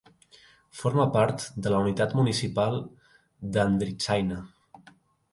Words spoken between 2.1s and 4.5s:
municipal d'Andritsaina.